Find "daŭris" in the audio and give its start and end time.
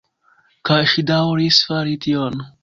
1.11-1.61